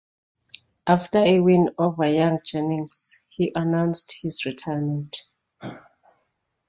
[0.87, 5.15] After a win over Young Jennings, he announced his retirement.